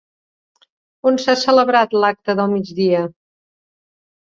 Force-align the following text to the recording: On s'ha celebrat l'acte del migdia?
On 1.11 1.19
s'ha 1.25 1.35
celebrat 1.43 1.95
l'acte 2.05 2.37
del 2.41 2.51
migdia? 2.57 3.05